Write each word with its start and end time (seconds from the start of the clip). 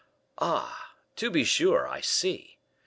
"Ah! 0.39 0.95
to 1.15 1.29
be 1.29 1.43
sure, 1.43 1.87
I 1.87 2.01
see. 2.01 2.57